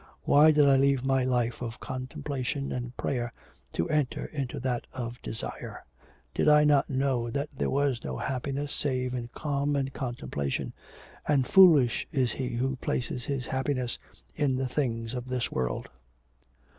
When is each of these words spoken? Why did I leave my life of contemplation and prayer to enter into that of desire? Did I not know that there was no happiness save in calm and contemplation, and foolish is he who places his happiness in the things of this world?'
Why 0.23 0.49
did 0.49 0.67
I 0.67 0.77
leave 0.77 1.05
my 1.05 1.23
life 1.23 1.61
of 1.61 1.79
contemplation 1.79 2.71
and 2.71 2.97
prayer 2.97 3.31
to 3.73 3.87
enter 3.89 4.25
into 4.25 4.59
that 4.61 4.87
of 4.93 5.21
desire? 5.21 5.85
Did 6.33 6.49
I 6.49 6.63
not 6.63 6.89
know 6.89 7.29
that 7.29 7.49
there 7.55 7.69
was 7.69 8.03
no 8.03 8.17
happiness 8.17 8.73
save 8.73 9.13
in 9.13 9.29
calm 9.35 9.75
and 9.75 9.93
contemplation, 9.93 10.73
and 11.27 11.45
foolish 11.45 12.07
is 12.11 12.31
he 12.31 12.49
who 12.55 12.77
places 12.77 13.25
his 13.25 13.45
happiness 13.45 13.99
in 14.35 14.55
the 14.55 14.67
things 14.67 15.13
of 15.13 15.27
this 15.27 15.51
world?' 15.51 15.87